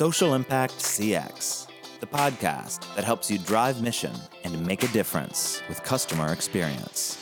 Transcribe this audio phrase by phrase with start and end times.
[0.00, 1.66] Social Impact CX,
[2.00, 7.18] the podcast that helps you drive mission and make a difference with customer experience.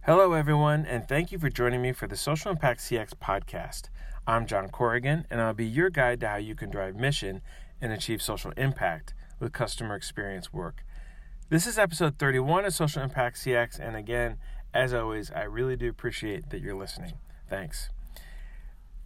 [0.00, 3.90] Hello, everyone, and thank you for joining me for the Social Impact CX podcast.
[4.26, 7.42] I'm John Corrigan, and I'll be your guide to how you can drive mission
[7.82, 10.86] and achieve social impact with customer experience work.
[11.50, 14.38] This is episode 31 of Social Impact CX, and again,
[14.72, 17.12] as always, I really do appreciate that you're listening.
[17.50, 17.90] Thanks.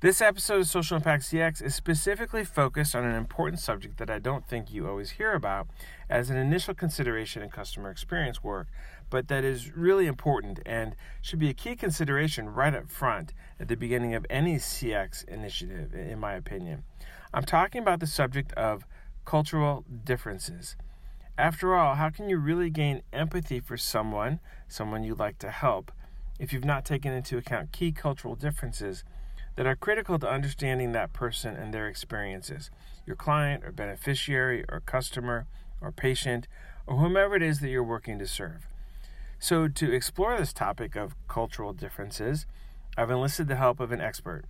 [0.00, 4.18] This episode of Social Impact CX is specifically focused on an important subject that I
[4.18, 5.68] don't think you always hear about
[6.08, 8.68] as an initial consideration in customer experience work,
[9.10, 13.68] but that is really important and should be a key consideration right up front at
[13.68, 16.84] the beginning of any CX initiative, in my opinion.
[17.34, 18.86] I'm talking about the subject of
[19.26, 20.76] cultural differences.
[21.36, 25.92] After all, how can you really gain empathy for someone, someone you'd like to help,
[26.38, 29.04] if you've not taken into account key cultural differences?
[29.56, 32.70] That are critical to understanding that person and their experiences
[33.06, 35.46] your client or beneficiary or customer
[35.80, 36.46] or patient
[36.86, 38.68] or whomever it is that you're working to serve.
[39.38, 42.46] So, to explore this topic of cultural differences,
[42.96, 44.44] I've enlisted the help of an expert.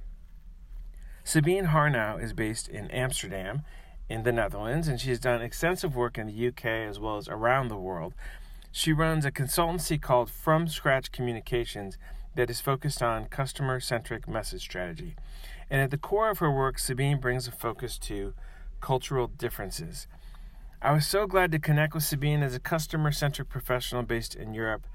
[1.23, 3.63] Sabine Harnau is based in Amsterdam,
[4.09, 7.29] in the Netherlands, and she has done extensive work in the UK as well as
[7.29, 8.15] around the world.
[8.73, 11.97] She runs a consultancy called From Scratch Communications
[12.35, 15.17] that is focused on customer centric message strategy.
[15.69, 18.35] And at the core of her work, Sabine brings a focus to
[18.81, 20.07] cultural differences.
[20.83, 24.55] I was so glad to connect with Sabine as a customer centric professional based in
[24.55, 24.87] Europe.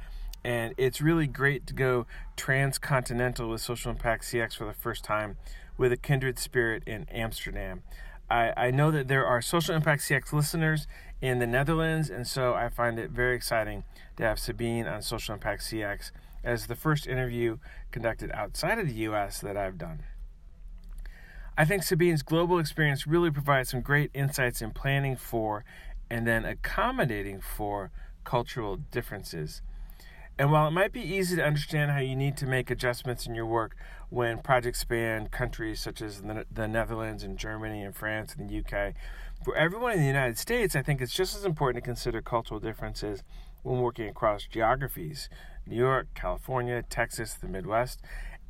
[0.44, 2.05] And it's really great to go
[2.36, 5.38] transcontinental with Social Impact CX for the first time
[5.77, 7.83] with a kindred spirit in Amsterdam.
[8.30, 10.88] I, I know that there are Social Impact CX listeners
[11.22, 13.83] in the Netherlands, and so I find it very exciting
[14.17, 16.11] to have Sabine on Social Impact CX
[16.45, 17.57] as the first interview
[17.91, 20.03] conducted outside of the US that I've done.
[21.57, 25.65] I think Sabine's global experience really provides some great insights in planning for
[26.09, 27.92] and then accommodating for
[28.23, 29.61] cultural differences.
[30.37, 33.36] And while it might be easy to understand how you need to make adjustments in
[33.36, 33.77] your work
[34.09, 38.93] when projects span countries such as the Netherlands and Germany and France and the UK,
[39.45, 42.60] for everyone in the United States, I think it's just as important to consider cultural
[42.60, 43.22] differences
[43.61, 45.30] when working across geographies
[45.67, 48.02] New York, California, Texas, the Midwest.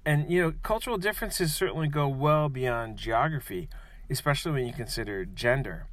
[0.05, 3.67] And, you know, cultural differences certainly go well beyond geography,
[4.09, 5.87] especially when you consider gender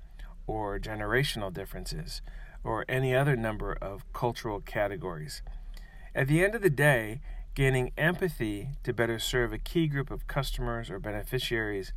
[0.46, 2.22] or generational differences
[2.62, 5.42] or any other number of cultural categories.
[6.14, 7.20] At the end of the day,
[7.56, 11.92] gaining empathy to better serve a key group of customers or beneficiaries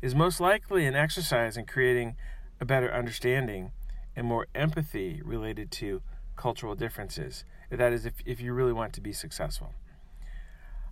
[0.00, 2.16] is most likely an exercise in creating
[2.60, 3.72] a better understanding
[4.14, 6.02] and more empathy related to
[6.36, 9.74] cultural differences that is, if, if you really want to be successful.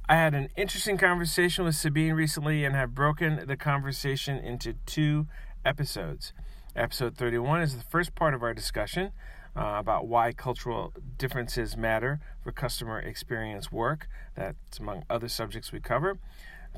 [0.08, 5.26] I had an interesting conversation with Sabine recently and have broken the conversation into two
[5.64, 6.32] episodes.
[6.76, 9.12] Episode 31 is the first part of our discussion
[9.56, 14.08] uh, about why cultural differences matter for customer experience work.
[14.36, 16.18] That's among other subjects we cover.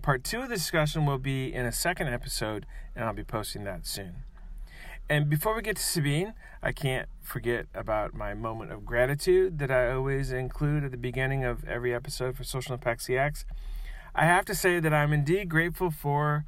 [0.02, 3.64] Part two of the discussion will be in a second episode, and I'll be posting
[3.64, 4.16] that soon.
[5.08, 9.70] And before we get to Sabine, I can't forget about my moment of gratitude that
[9.70, 13.44] I always include at the beginning of every episode for Social Impact CX.
[14.16, 16.44] I have to say that I'm indeed grateful for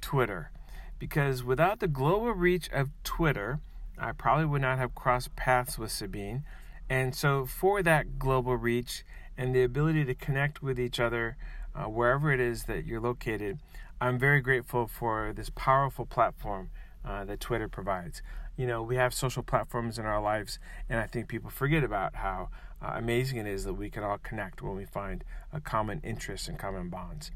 [0.00, 0.50] Twitter
[0.98, 3.60] because without the global reach of Twitter,
[3.98, 6.44] I probably would not have crossed paths with Sabine.
[6.88, 9.04] And so, for that global reach
[9.36, 11.36] and the ability to connect with each other
[11.74, 13.58] uh, wherever it is that you're located,
[14.00, 16.70] I'm very grateful for this powerful platform
[17.04, 18.22] uh, that Twitter provides.
[18.56, 22.16] You know, we have social platforms in our lives, and I think people forget about
[22.16, 22.48] how
[22.82, 26.48] uh, amazing it is that we can all connect when we find a common interest
[26.48, 27.30] and common bonds.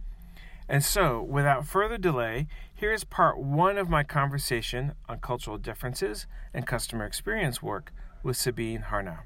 [0.69, 6.27] And so, without further delay, here is part one of my conversation on cultural differences
[6.55, 9.21] and customer experience work with Sabine Harnau.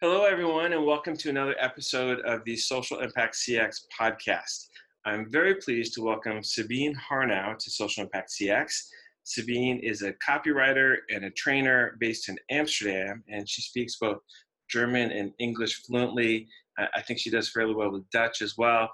[0.00, 4.68] Hello, everyone, and welcome to another episode of the Social Impact CX podcast.
[5.08, 8.88] I'm very pleased to welcome Sabine Harnau to Social Impact CX.
[9.24, 14.18] Sabine is a copywriter and a trainer based in Amsterdam, and she speaks both
[14.70, 16.46] German and English fluently.
[16.94, 18.90] I think she does fairly well with Dutch as well.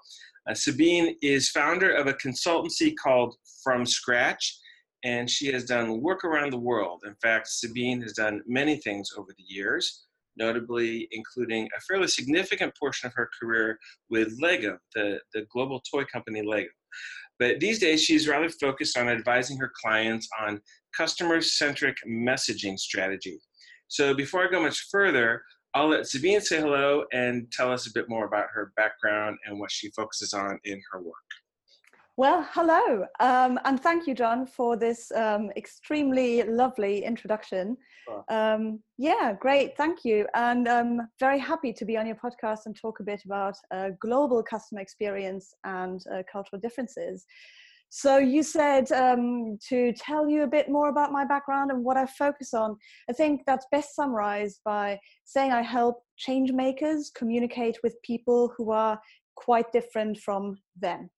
[0.48, 3.34] Uh, Sabine is founder of a consultancy called
[3.64, 4.56] From Scratch,
[5.02, 7.02] and she has done work around the world.
[7.04, 10.04] In fact, Sabine has done many things over the years
[10.36, 13.78] notably including a fairly significant portion of her career
[14.10, 16.68] with Lego, the, the global toy company Lego.
[17.38, 20.60] But these days, she's rather focused on advising her clients on
[20.96, 23.38] customer centric messaging strategy.
[23.88, 25.42] So before I go much further,
[25.74, 29.58] I'll let Sabine say hello and tell us a bit more about her background and
[29.58, 31.14] what she focuses on in her work.
[32.16, 37.76] Well, hello, um, and thank you, John, for this um, extremely lovely introduction.
[38.28, 42.66] Um, yeah, great, thank you, and I'm um, very happy to be on your podcast
[42.66, 47.26] and talk a bit about uh, global customer experience and uh, cultural differences.
[47.88, 51.96] So you said um, to tell you a bit more about my background and what
[51.96, 52.76] I focus on.
[53.10, 58.70] I think that's best summarized by saying I help change makers communicate with people who
[58.70, 59.00] are
[59.34, 61.10] quite different from them.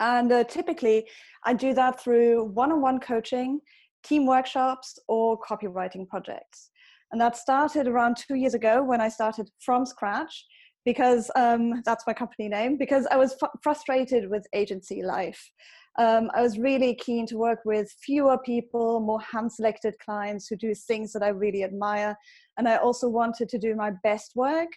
[0.00, 1.06] And uh, typically,
[1.44, 3.60] I do that through one on one coaching,
[4.04, 6.70] team workshops, or copywriting projects.
[7.10, 10.44] And that started around two years ago when I started from scratch
[10.84, 15.50] because um, that's my company name, because I was f- frustrated with agency life.
[15.98, 20.56] Um, I was really keen to work with fewer people, more hand selected clients who
[20.56, 22.16] do things that I really admire.
[22.56, 24.68] And I also wanted to do my best work.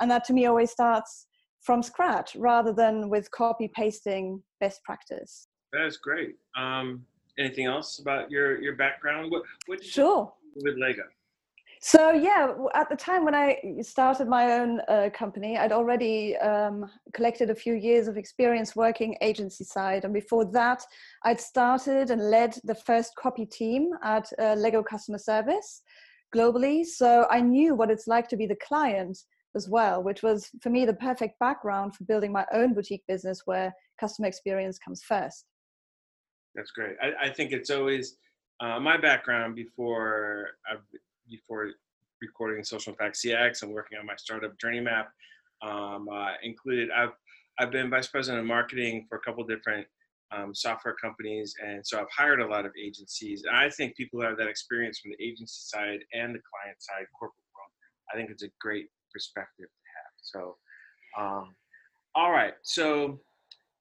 [0.00, 1.26] And that to me always starts
[1.62, 5.48] from scratch rather than with copy pasting best practice.
[5.72, 6.36] That's great.
[6.56, 7.04] Um,
[7.38, 9.30] anything else about your your background?
[9.30, 11.04] What what sure with Lego?
[11.84, 16.88] So yeah, at the time when I started my own uh, company, I'd already um,
[17.12, 20.84] collected a few years of experience working agency side, and before that,
[21.24, 25.82] I'd started and led the first copy team at uh, Lego Customer Service
[26.32, 26.84] globally.
[26.84, 29.18] So I knew what it's like to be the client
[29.54, 33.42] as well, which was for me the perfect background for building my own boutique business
[33.44, 35.44] where customer experience comes first.
[36.54, 36.96] That's great.
[37.02, 38.16] I, I think it's always
[38.60, 40.76] uh, my background before uh,
[41.28, 41.70] before
[42.20, 45.10] recording Social Impact CX and working on my startup Journey Map
[45.62, 46.90] um, uh, included.
[46.90, 47.12] I've
[47.58, 49.86] I've been vice president of marketing for a couple different
[50.30, 53.44] um, software companies, and so I've hired a lot of agencies.
[53.46, 56.78] And I think people who have that experience from the agency side and the client
[56.78, 57.70] side, corporate world,
[58.12, 60.12] I think it's a great perspective to have.
[60.22, 60.56] So,
[61.18, 61.54] um,
[62.14, 62.54] all right.
[62.62, 63.20] So,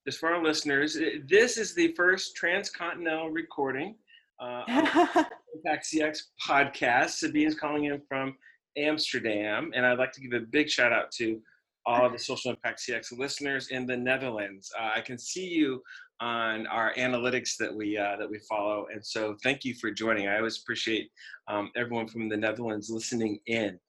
[0.06, 0.98] just for our listeners,
[1.28, 3.96] this is the first transcontinental recording
[4.40, 7.12] uh, Impact CX podcast.
[7.12, 8.36] Sabine's calling in from
[8.78, 11.42] Amsterdam, and I'd like to give a big shout out to
[11.86, 14.72] all of the Social Impact CX listeners in the Netherlands.
[14.80, 15.82] Uh, I can see you
[16.20, 20.28] on our analytics that we uh, that we follow, and so thank you for joining.
[20.28, 21.10] I always appreciate
[21.48, 23.80] um, everyone from the Netherlands listening in.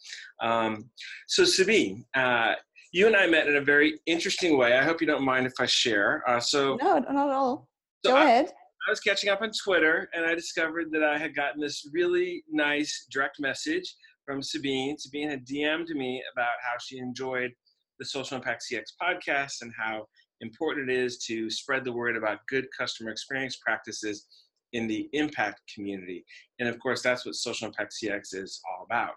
[0.40, 0.90] Um,
[1.28, 2.54] so Sabine, uh,
[2.92, 4.76] you and I met in a very interesting way.
[4.76, 6.22] I hope you don't mind if I share.
[6.26, 7.68] Uh, so no, not at all.
[8.04, 8.46] So Go I, ahead.
[8.88, 12.42] I was catching up on Twitter, and I discovered that I had gotten this really
[12.50, 13.94] nice direct message
[14.24, 14.98] from Sabine.
[14.98, 17.52] Sabine had DM'd me about how she enjoyed
[18.02, 20.04] the Social Impact CX podcast and how
[20.40, 24.26] important it is to spread the word about good customer experience practices
[24.72, 26.24] in the impact community.
[26.58, 29.12] And of course, that's what Social Impact CX is all about.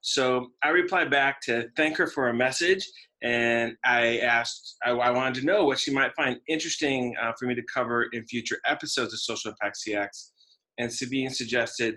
[0.00, 2.88] So I replied back to thank her for a message.
[3.22, 7.44] And I asked, I, I wanted to know what she might find interesting uh, for
[7.44, 10.30] me to cover in future episodes of Social Impact CX.
[10.78, 11.96] And Sabine suggested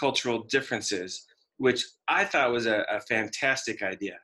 [0.00, 1.26] cultural differences,
[1.58, 4.14] which I thought was a, a fantastic idea.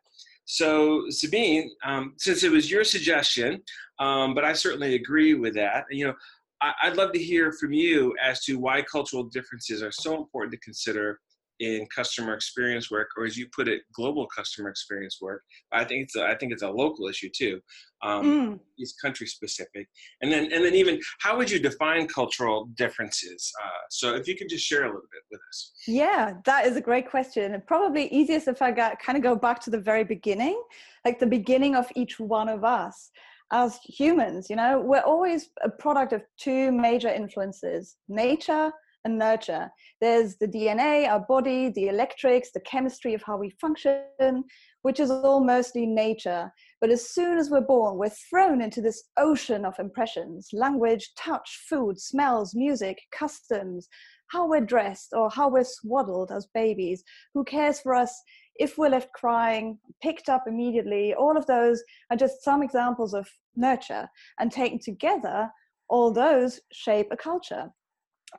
[0.50, 3.62] So, Sabine, um, since it was your suggestion,
[3.98, 5.84] um, but I certainly agree with that.
[5.90, 6.14] You know,
[6.62, 10.52] I, would love to hear from you as to why cultural differences are so important
[10.52, 11.20] to consider
[11.60, 15.42] in customer experience work, or as you put it, global customer experience work.
[15.72, 17.60] I think it's a, I think it's a local issue too.
[18.02, 18.60] Um, mm.
[18.76, 19.88] It's country specific,
[20.22, 23.52] and then and then even how would you define cultural differences?
[23.62, 25.72] Uh, so if you could just share a little bit with us.
[25.86, 29.34] Yeah, that is a great question, and probably easiest if I got, kind of go
[29.34, 30.62] back to the very beginning,
[31.04, 33.10] like the beginning of each one of us
[33.50, 34.48] as humans.
[34.48, 38.70] You know, we're always a product of two major influences: nature
[39.04, 39.70] and nurture.
[40.00, 44.44] There's the DNA, our body, the electrics, the chemistry of how we function,
[44.82, 46.52] which is all mostly nature.
[46.80, 51.64] But as soon as we're born, we're thrown into this ocean of impressions language, touch,
[51.68, 53.88] food, smells, music, customs,
[54.28, 57.02] how we're dressed or how we're swaddled as babies.
[57.34, 58.22] Who cares for us
[58.56, 61.14] if we're left crying, picked up immediately?
[61.14, 64.08] All of those are just some examples of nurture.
[64.38, 65.50] And taken together,
[65.88, 67.70] all those shape a culture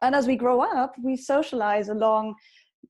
[0.02, 2.36] and as we grow up we socialize along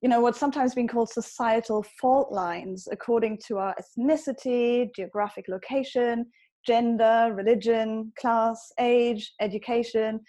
[0.02, 6.26] you know what's sometimes been called societal fault lines according to our ethnicity geographic location
[6.66, 10.20] gender religion class age education.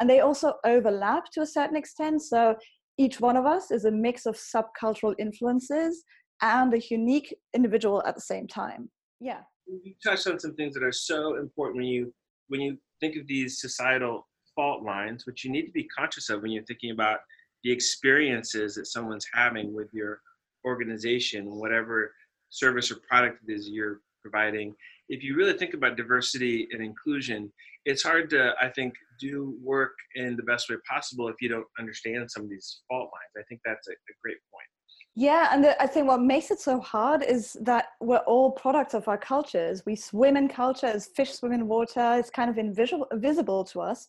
[0.00, 2.22] And they also overlap to a certain extent.
[2.22, 2.56] So
[2.98, 6.04] each one of us is a mix of subcultural influences
[6.42, 8.90] and a unique individual at the same time.
[9.20, 9.40] Yeah.
[9.66, 12.14] You touched on some things that are so important when you
[12.48, 14.26] when you think of these societal
[14.60, 17.20] fault lines, which you need to be conscious of when you're thinking about
[17.64, 20.20] the experiences that someone's having with your
[20.66, 22.12] organization, whatever
[22.50, 24.74] service or product it is you're providing.
[25.08, 27.50] If you really think about diversity and inclusion,
[27.86, 31.66] it's hard to, I think, do work in the best way possible if you don't
[31.78, 33.32] understand some of these fault lines.
[33.38, 34.68] I think that's a, a great point.
[35.16, 38.92] Yeah, and the, I think what makes it so hard is that we're all products
[38.92, 39.84] of our cultures.
[39.86, 42.16] We swim in culture as fish swim in water.
[42.18, 44.08] It's kind of invisible, invisible to us.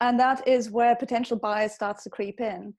[0.00, 2.74] And that is where potential bias starts to creep in.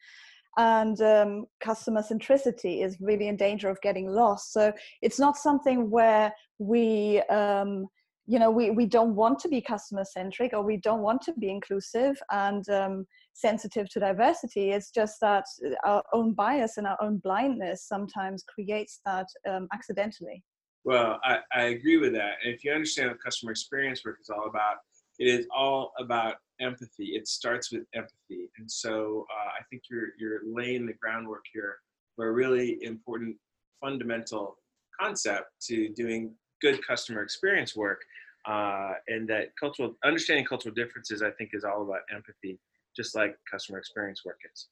[0.57, 4.53] And um, customer centricity is really in danger of getting lost.
[4.53, 7.87] So it's not something where we um,
[8.27, 11.33] you know we, we don't want to be customer centric or we don't want to
[11.33, 15.45] be inclusive and um, sensitive to diversity it's just that
[15.83, 20.43] our own bias and our own blindness sometimes creates that um, accidentally
[20.83, 24.29] well I, I agree with that and if you understand what customer experience work is
[24.29, 24.77] all about
[25.19, 27.15] it is all about empathy.
[27.15, 28.49] It starts with empathy.
[28.57, 31.77] And so uh, i think you're you're laying the groundwork here
[32.15, 33.35] for a really important
[33.81, 34.57] fundamental
[34.99, 38.01] concept to doing good customer experience work
[38.47, 42.59] uh, and that cultural understanding cultural differences i think is all about empathy
[42.95, 44.67] just like customer experience work is.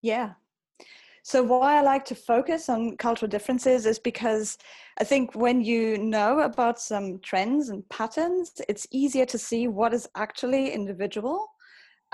[0.00, 0.32] Yeah
[1.22, 4.58] so why i like to focus on cultural differences is because
[5.00, 9.94] i think when you know about some trends and patterns it's easier to see what
[9.94, 11.48] is actually individual.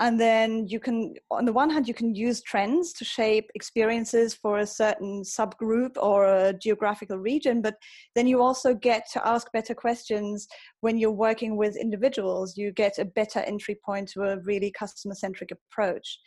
[0.01, 4.33] And then you can on the one hand you can use trends to shape experiences
[4.33, 7.75] for a certain subgroup or a geographical region but
[8.15, 10.47] then you also get to ask better questions
[10.79, 12.55] when you're working with individuals.
[12.55, 16.19] You get a better entry point to a really customer centric approach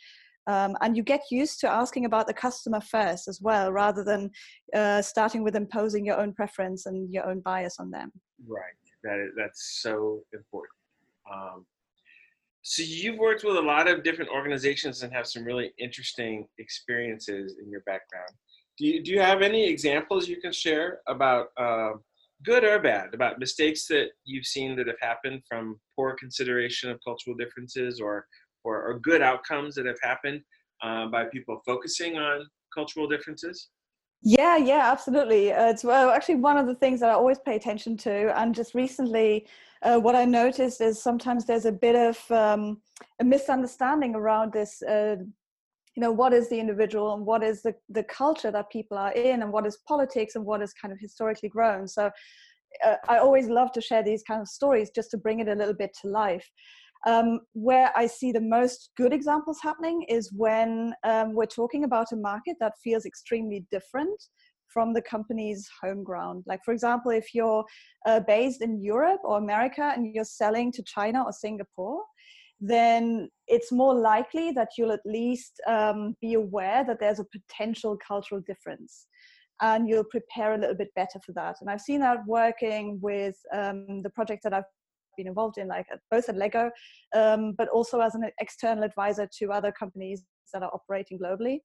[0.47, 4.29] um, and you get used to asking about the customer first as well rather than
[4.75, 8.11] uh, starting with imposing your own preference and your own bias on them.
[8.47, 8.73] Right.
[9.03, 10.77] That is, that's so important.
[11.31, 11.65] Um,
[12.61, 17.57] so you've worked with a lot of different organizations and have some really interesting experiences
[17.61, 18.29] in your background.
[18.77, 21.91] Do you, do you have any examples you can share about uh,
[22.43, 26.99] good or bad, about mistakes that you've seen that have happened from poor consideration of
[27.05, 28.25] cultural differences or,
[28.63, 30.41] or, or good outcomes that have happened
[30.81, 33.69] uh, by people focusing on cultural differences?
[34.25, 35.51] Yeah, yeah, absolutely.
[35.51, 38.37] Uh, it's well, actually one of the things that I always pay attention to.
[38.39, 39.47] And just recently,
[39.81, 42.81] uh, what I noticed is sometimes there's a bit of um,
[43.19, 44.81] a misunderstanding around this.
[44.81, 45.17] Uh,
[45.95, 49.11] you know, what is the individual and what is the, the culture that people are
[49.11, 51.87] in and what is politics and what is kind of historically grown.
[51.87, 52.09] So
[52.83, 55.53] uh, I always love to share these kind of stories just to bring it a
[55.53, 56.49] little bit to life.
[57.05, 62.13] Um, where I see the most good examples happening is when um, we're talking about
[62.13, 64.23] a market that feels extremely different
[64.73, 66.43] from the company's home ground.
[66.47, 67.63] Like, for example, if you're
[68.05, 72.01] uh, based in Europe or America and you're selling to China or Singapore,
[72.59, 77.97] then it's more likely that you'll at least um, be aware that there's a potential
[78.05, 79.07] cultural difference
[79.61, 81.57] and you'll prepare a little bit better for that.
[81.61, 84.63] And I've seen that working with um, the project that I've
[85.17, 86.71] been involved in, like both at Lego,
[87.15, 91.59] um, but also as an external advisor to other companies that are operating globally.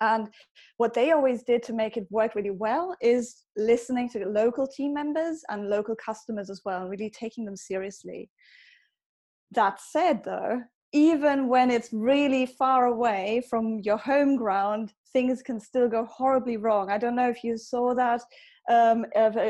[0.00, 0.28] And
[0.76, 4.94] what they always did to make it work really well is listening to local team
[4.94, 8.30] members and local customers as well, and really taking them seriously.
[9.52, 15.60] That said, though, even when it's really far away from your home ground, things can
[15.60, 16.90] still go horribly wrong.
[16.90, 18.22] I don't know if you saw that
[18.70, 19.04] um,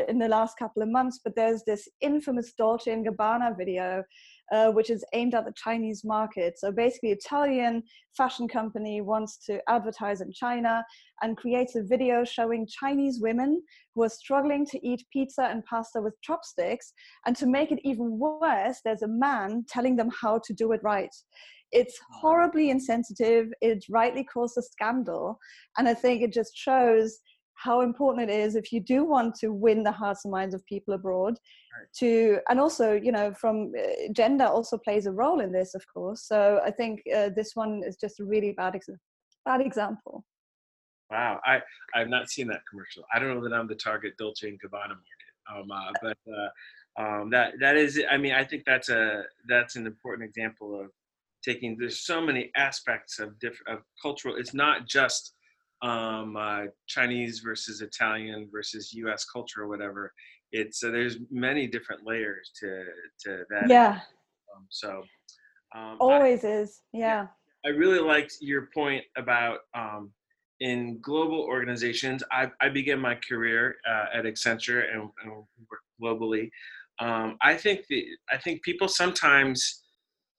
[0.09, 4.04] in the last couple of months, but there's this infamous Dolce and Gabbana video,
[4.52, 6.59] uh, which is aimed at the Chinese market.
[6.59, 7.83] So basically, Italian
[8.17, 10.85] fashion company wants to advertise in China
[11.23, 13.62] and creates a video showing Chinese women
[13.95, 16.93] who are struggling to eat pizza and pasta with chopsticks.
[17.26, 20.81] And to make it even worse, there's a man telling them how to do it
[20.83, 21.14] right
[21.71, 25.38] it's horribly insensitive it rightly caused a scandal
[25.76, 27.19] and i think it just shows
[27.58, 30.64] how important it is if you do want to win the hearts and minds of
[30.66, 31.86] people abroad right.
[31.96, 35.84] to and also you know from uh, gender also plays a role in this of
[35.92, 36.22] course.
[36.26, 38.88] So i think uh, this one is just a really bad ex-
[39.44, 40.24] bad example.
[41.10, 41.60] Wow i
[41.94, 43.04] i've not seen that commercial.
[43.12, 47.02] I don't know that i'm the target dolce and gabbana market um, uh, but uh,
[47.02, 50.90] um, that that is i mean i think that's a that's an important example of
[51.44, 55.34] taking there's so many aspects of different of cultural it's not just
[55.82, 59.25] um, uh, Chinese versus Italian versus U.S.
[59.25, 60.12] culture or whatever.
[60.52, 62.85] It's uh, there's many different layers to
[63.25, 63.68] to that.
[63.68, 64.00] Yeah.
[64.54, 65.02] Um, so.
[65.75, 66.80] Um, Always I, is.
[66.92, 67.26] Yeah.
[67.66, 70.11] I really liked your point about um,
[70.61, 72.23] in global organizations.
[72.32, 76.50] I, I began my career uh, at Accenture and, and work globally.
[77.00, 79.82] Um, I think the I think people sometimes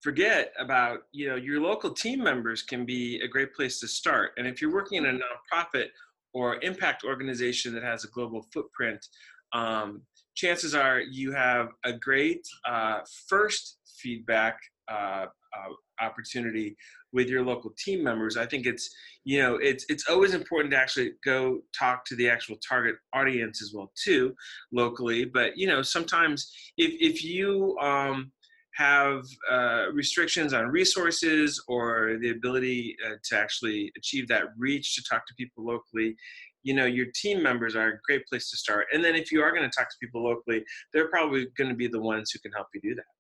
[0.02, 4.32] forget about you know your local team members can be a great place to start
[4.38, 5.88] and if you're working in a nonprofit
[6.34, 9.06] or impact organization that has a global footprint,
[9.54, 10.02] um,
[10.36, 14.58] chances are you have a great uh, first feedback
[14.90, 16.78] uh, uh, opportunity
[17.12, 18.38] with your local team members.
[18.38, 18.90] I think it's
[19.26, 23.62] you know it's it's always important to actually go talk to the actual target audience
[23.62, 24.36] as well too
[24.72, 25.26] locally.
[25.26, 28.32] But you know sometimes if if you um,
[28.80, 35.04] have uh, restrictions on resources or the ability uh, to actually achieve that reach to
[35.04, 36.16] talk to people locally
[36.64, 38.88] you know your team members are a great place to start.
[38.92, 41.76] And then if you are going to talk to people locally they're probably going to
[41.76, 43.12] be the ones who can help you do that.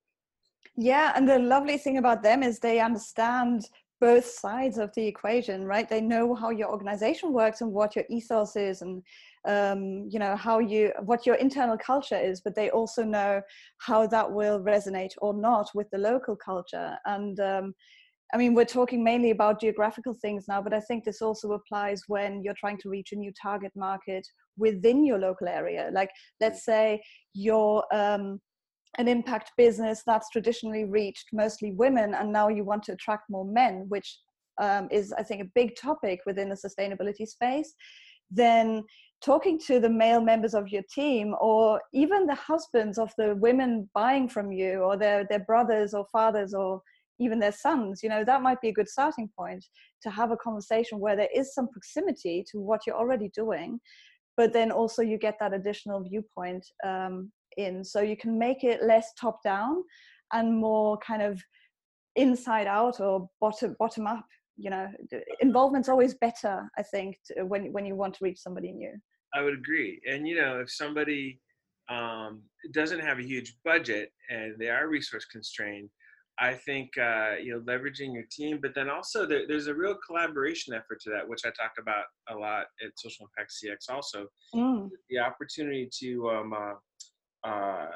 [0.75, 3.69] Yeah and the lovely thing about them is they understand
[4.01, 5.87] both sides of the equation right?
[5.89, 9.03] They know how your organization works and what your ethos is and
[9.47, 13.41] um, you know how you what your internal culture is but they also know
[13.79, 17.73] how that will resonate or not with the local culture and um,
[18.33, 22.03] I mean, we're talking mainly about geographical things now, but I think this also applies
[22.07, 24.27] when you're trying to reach a new target market
[24.57, 25.89] within your local area.
[25.91, 27.01] Like, let's say
[27.33, 28.39] you're um,
[28.99, 33.45] an impact business that's traditionally reached mostly women, and now you want to attract more
[33.45, 34.19] men, which
[34.61, 37.73] um, is, I think, a big topic within the sustainability space.
[38.29, 38.83] Then
[39.23, 43.89] talking to the male members of your team or even the husbands of the women
[43.93, 46.81] buying from you or their, their brothers or fathers or
[47.21, 49.65] even their sons you know that might be a good starting point
[50.01, 53.77] to have a conversation where there is some proximity to what you're already doing
[54.39, 57.83] but then also you get that additional viewpoint um, in.
[57.83, 59.83] So you can make it less top down
[60.31, 61.41] and more kind of
[62.15, 64.25] inside out or bottom bottom up
[64.59, 64.87] you know
[65.39, 68.93] involvement's always better i think to, when when you want to reach somebody new
[69.33, 71.39] i would agree and you know if somebody
[71.89, 75.89] um, doesn't have a huge budget and they are resource constrained
[76.41, 79.95] I think uh, you know leveraging your team, but then also there, there's a real
[80.05, 83.93] collaboration effort to that, which I talk about a lot at Social Impact CX.
[83.93, 84.89] Also, mm.
[85.09, 87.87] the opportunity to um, uh, uh,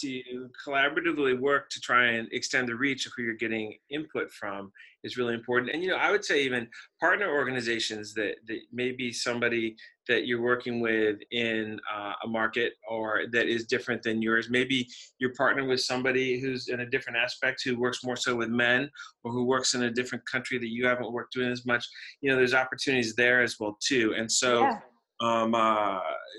[0.00, 4.70] to collaboratively work to try and extend the reach of who you're getting input from
[5.02, 5.72] is really important.
[5.72, 6.68] And you know, I would say even
[7.00, 9.76] partner organizations that that may be somebody
[10.08, 14.50] that you're working with in uh, a market or that is different than yours.
[14.50, 14.86] Maybe
[15.18, 18.90] you're partnering with somebody who's in a different aspect who works more so with men
[19.24, 21.86] or who works in a different country that you haven't worked with as much.
[22.20, 24.14] You know, there's opportunities there as well too.
[24.16, 24.62] And so.
[24.62, 24.78] Yeah
[25.20, 25.98] um, uh,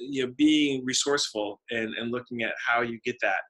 [0.09, 3.41] you know, being resourceful and, and looking at how you get that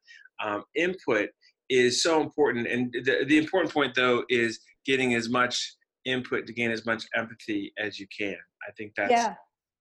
[0.43, 1.29] um, input
[1.69, 2.67] is so important.
[2.67, 7.03] And the, the important point, though, is getting as much input to gain as much
[7.15, 8.35] empathy as you can.
[8.67, 9.35] I think that's yeah.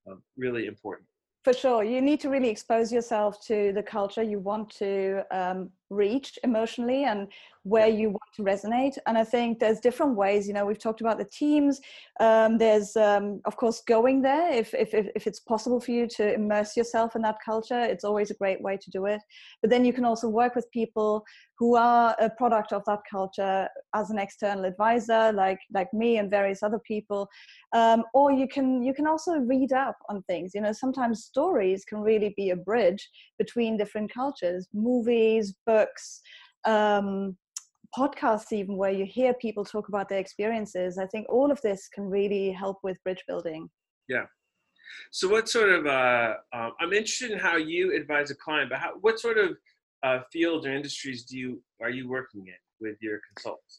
[0.08, 1.08] um, really important.
[1.42, 1.82] For sure.
[1.82, 7.04] You need to really expose yourself to the culture you want to um, reach emotionally
[7.04, 7.28] and
[7.64, 8.96] where you want to resonate.
[9.06, 11.80] And i think there's different ways you know we've talked about the teams
[12.20, 16.34] um, there's um, of course going there if, if, if it's possible for you to
[16.34, 19.20] immerse yourself in that culture it's always a great way to do it.
[19.60, 21.24] But then you can also work with people
[21.58, 26.30] who are a product of that culture as an external advisor like like me and
[26.30, 27.28] various other people.
[27.72, 30.52] Um, or you can you can also read up on things.
[30.54, 34.68] You know sometimes stories can really be a bridge between different cultures.
[34.72, 36.20] Movies books books
[36.64, 37.36] um,
[37.96, 41.88] podcasts even where you hear people talk about their experiences i think all of this
[41.94, 43.68] can really help with bridge building.
[44.08, 44.26] Yeah.
[45.12, 48.78] So what sort of uh, um, i'm interested in how you advise a client but
[48.84, 49.50] how, what sort of
[50.02, 53.74] uh, fields or industries do you are you working in with your consultants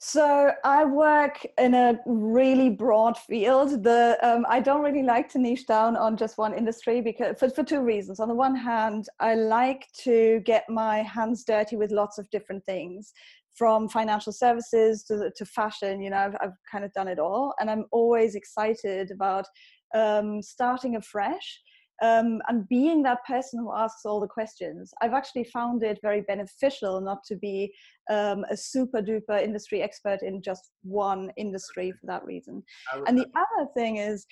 [0.00, 3.82] so I work in a really broad field.
[3.82, 7.50] The um, I don't really like to niche down on just one industry because for,
[7.50, 8.20] for two reasons.
[8.20, 12.64] On the one hand, I like to get my hands dirty with lots of different
[12.64, 13.12] things,
[13.58, 16.00] from financial services to, to fashion.
[16.00, 19.46] You know, I've, I've kind of done it all, and I'm always excited about
[19.94, 21.60] um, starting afresh
[22.02, 24.92] um, and being that person who asks all the questions.
[25.02, 27.72] I've actually found it very beneficial not to be
[28.10, 32.62] um, a super duper industry expert in just one industry for that reason.
[33.06, 34.26] And the other thing is,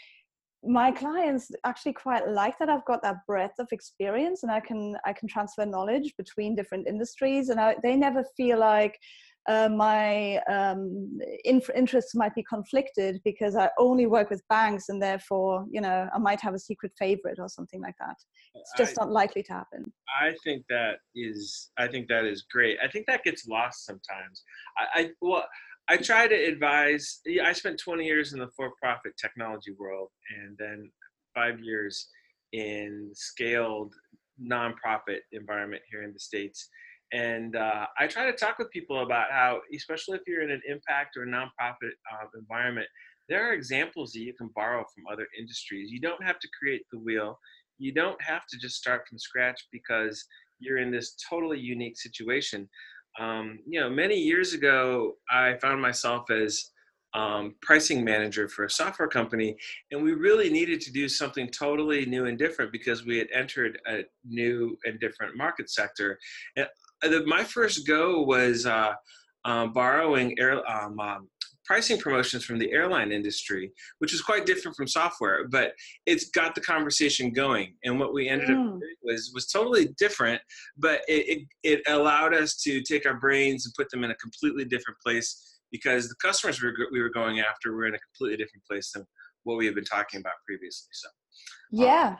[0.64, 4.96] my clients actually quite like that I've got that breadth of experience and I can
[5.04, 8.98] I can transfer knowledge between different industries and I, they never feel like
[9.48, 15.00] uh, my um, inf- interests might be conflicted because I only work with banks and
[15.00, 18.16] therefore, you know, I might have a secret favorite or something like that.
[18.54, 19.92] It's just I, not likely to happen.
[20.20, 22.78] I think that is, I think that is great.
[22.82, 24.42] I think that gets lost sometimes.
[24.78, 25.44] I, I well,
[25.88, 27.20] I try to advise.
[27.44, 30.90] I spent 20 years in the for-profit technology world, and then
[31.34, 32.08] five years
[32.52, 33.94] in scaled
[34.42, 36.68] nonprofit environment here in the states
[37.12, 40.62] and uh, I try to talk with people about how, especially if you're in an
[40.68, 42.88] impact or nonprofit uh, environment,
[43.28, 45.90] there are examples that you can borrow from other industries.
[45.90, 47.38] You don't have to create the wheel.
[47.78, 50.24] You don't have to just start from scratch because
[50.58, 52.68] you're in this totally unique situation.
[53.18, 56.70] Um, you know, many years ago, I found myself as
[57.14, 59.56] um, pricing manager for a software company,
[59.90, 63.78] and we really needed to do something totally new and different because we had entered
[63.88, 66.18] a new and different market sector.
[66.56, 66.66] And
[67.12, 68.92] uh, my first go was uh,
[69.44, 71.28] uh, borrowing air, um, um,
[71.64, 75.72] pricing promotions from the airline industry, which is quite different from software, but
[76.06, 77.74] it's got the conversation going.
[77.84, 78.76] And what we ended mm.
[78.76, 80.40] up was was totally different,
[80.78, 84.16] but it, it, it allowed us to take our brains and put them in a
[84.16, 87.98] completely different place because the customers we were, we were going after were in a
[87.98, 89.04] completely different place than
[89.42, 90.88] what we had been talking about previously.
[90.92, 91.08] So
[91.70, 92.16] yeah.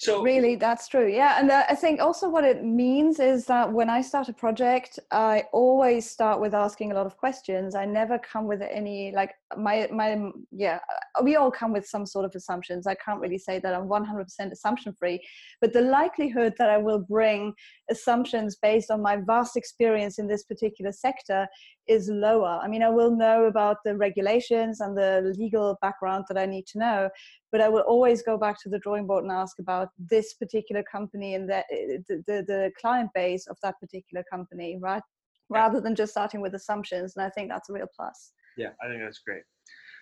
[0.00, 3.72] So really that's true yeah and uh, i think also what it means is that
[3.72, 7.74] when i start a project i always start with asking a lot of questions.
[7.74, 10.78] I never come with any like my my yeah
[11.18, 12.86] uh, we all come with some sort of assumptions.
[12.86, 15.20] I can't really say that i'm 100% assumption free
[15.60, 17.52] but the likelihood that i will bring
[17.90, 21.48] assumptions based on my vast experience in this particular sector
[21.88, 22.60] is lower.
[22.62, 26.66] I mean i will know about the regulations and the legal background that i need
[26.68, 27.08] to know
[27.50, 30.82] but I will always go back to the drawing board and ask about this particular
[30.82, 31.64] company and the,
[32.08, 35.02] the, the client base of that particular company, right?
[35.50, 35.58] Yeah.
[35.58, 37.16] Rather than just starting with assumptions.
[37.16, 38.32] And I think that's a real plus.
[38.56, 39.42] Yeah, I think that's great.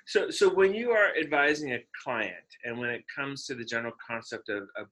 [0.06, 3.94] So, so when you are advising a client and when it comes to the general
[4.08, 4.86] concept of, of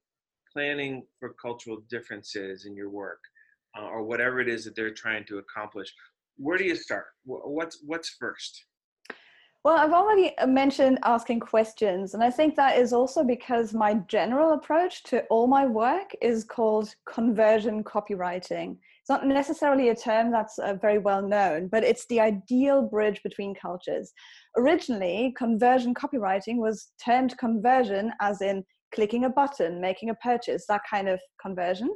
[0.52, 3.20] planning for cultural differences in your work
[3.76, 5.92] uh, or whatever it is that they're trying to accomplish,
[6.36, 7.06] where do you start?
[7.24, 8.64] What's, what's first?
[9.64, 14.52] Well, I've already mentioned asking questions, and I think that is also because my general
[14.52, 18.76] approach to all my work is called conversion copywriting.
[19.00, 23.22] It's not necessarily a term that's uh, very well known, but it's the ideal bridge
[23.22, 24.12] between cultures.
[24.58, 30.82] Originally, conversion copywriting was termed conversion as in clicking a button, making a purchase, that
[30.88, 31.90] kind of conversion.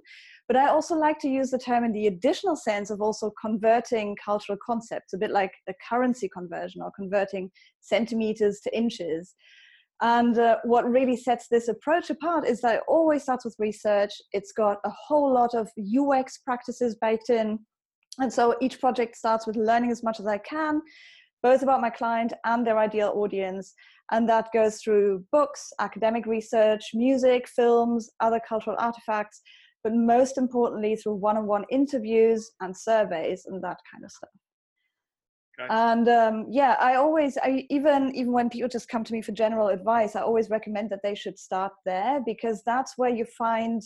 [0.49, 4.17] But I also like to use the term in the additional sense of also converting
[4.23, 9.35] cultural concepts, a bit like a currency conversion or converting centimeters to inches.
[10.01, 14.13] And uh, what really sets this approach apart is that it always starts with research.
[14.33, 17.59] It's got a whole lot of UX practices baked in.
[18.19, 20.81] And so each project starts with learning as much as I can,
[21.43, 23.75] both about my client and their ideal audience.
[24.11, 29.43] And that goes through books, academic research, music, films, other cultural artifacts,
[29.85, 34.31] but most importantly through one-on-one interviews and surveys and that kind of stuff.
[35.71, 39.33] And um, yeah i always i even even when people just come to me for
[39.33, 43.83] general advice i always recommend that they should start there because that's where you find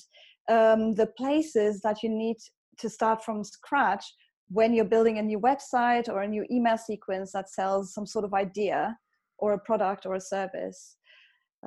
[0.50, 2.36] um, the places that you need
[2.78, 4.04] to start from scratch
[4.48, 8.24] when you're building a new website or a new email sequence that sells some sort
[8.24, 8.96] of idea
[9.42, 10.96] or a product or a service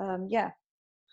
[0.00, 0.50] um, yeah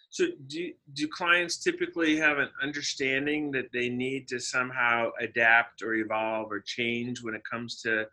[0.10, 5.96] so do do clients typically have an understanding that they need to somehow adapt or
[5.96, 8.06] evolve or change when it comes to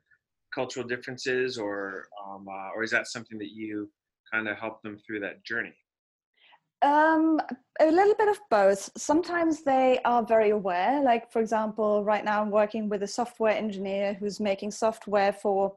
[0.54, 3.90] cultural differences, or um, uh, or is that something that you
[4.32, 5.74] kind of help them through that journey?
[6.82, 7.40] Um,
[7.80, 8.90] a little bit of both.
[8.96, 11.02] Sometimes they are very aware.
[11.02, 15.76] Like for example, right now I'm working with a software engineer who's making software for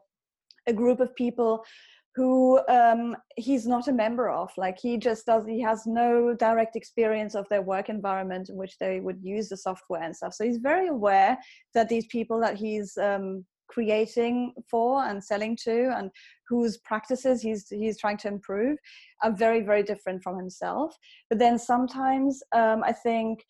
[0.68, 1.66] a group of people
[2.16, 4.52] who um, he's not a member of.
[4.58, 8.78] Like he just does, he has no direct experience of their work environment in which
[8.78, 10.34] they would use the software and stuff.
[10.34, 11.38] So he's very aware
[11.74, 16.12] that these people that he's um, creating for and selling to and
[16.48, 18.78] whose practices he's he's trying to improve
[19.24, 20.96] are very very different from himself
[21.30, 23.44] but then sometimes um, i think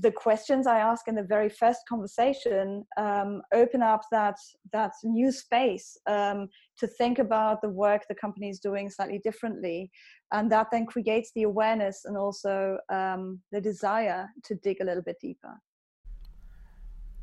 [0.00, 4.36] the questions I ask in the very first conversation um, open up that
[4.72, 9.90] that new space um, to think about the work the company is doing slightly differently,
[10.32, 15.02] and that then creates the awareness and also um, the desire to dig a little
[15.02, 15.54] bit deeper.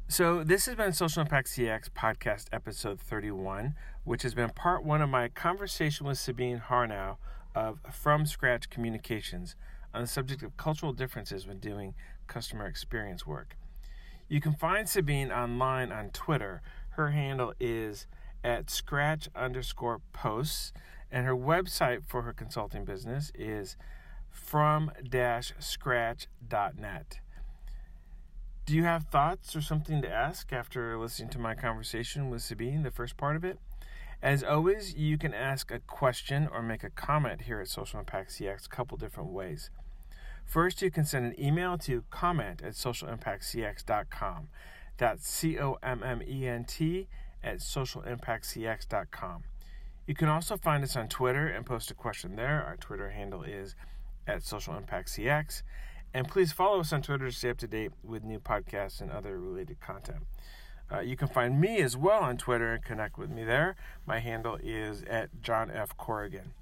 [0.08, 3.73] So this has been Social Impact CX podcast episode 31,
[4.04, 7.17] which has been part one of my conversation with Sabine Harnau
[7.56, 9.56] of From Scratch Communications
[9.93, 11.93] on the subject of cultural differences when doing
[12.27, 13.55] customer experience work.
[14.27, 16.62] You can find Sabine online on Twitter.
[16.91, 18.07] Her handle is
[18.43, 20.73] at scratch underscore posts,
[21.12, 23.77] and her website for her consulting business is
[24.31, 24.91] from
[25.59, 27.19] scratch.net.
[28.65, 32.83] Do you have thoughts or something to ask after listening to my conversation with Sabine,
[32.83, 33.59] the first part of it?
[34.21, 38.31] As always, you can ask a question or make a comment here at Social Impact
[38.31, 39.69] CX a couple different ways.
[40.53, 44.49] First, you can send an email to comment at socialimpactcx.com.
[44.97, 47.07] That's C O M M E N T
[47.43, 49.45] at socialimpactcx.com.
[50.05, 52.63] You can also find us on Twitter and post a question there.
[52.67, 53.73] Our Twitter handle is
[54.27, 55.63] at Social Impact CX.
[56.13, 59.09] And please follow us on Twitter to stay up to date with new podcasts and
[59.09, 60.19] other related content.
[60.91, 63.75] Uh, you can find me as well on Twitter and connect with me there.
[64.05, 65.97] My handle is at John F.
[65.97, 66.53] Corrigan.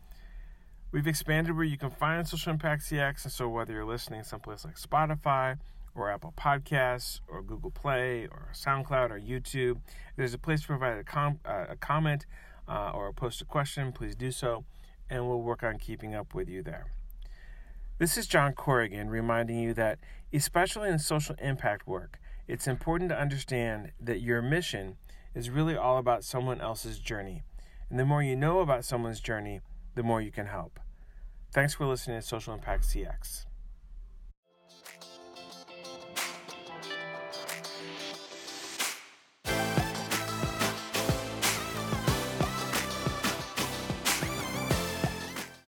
[0.94, 4.66] We've expanded where you can find Social Impact CX, and so whether you're listening someplace
[4.66, 5.58] like Spotify
[5.96, 9.80] or Apple Podcasts or Google Play or SoundCloud or YouTube,
[10.18, 12.26] there's a place to provide a, com- uh, a comment
[12.68, 14.66] uh, or post a question, please do so,
[15.10, 16.88] and we'll work on keeping up with you there.
[17.98, 19.98] This is John Corrigan reminding you that,
[20.34, 24.98] especially in social impact work, it's important to understand that your mission
[25.34, 27.44] is really all about someone else's journey.
[27.90, 29.62] And the more you know about someone's journey,
[29.96, 30.80] the more you can help.
[31.54, 33.46] Thanks for listening to Social Impact CX.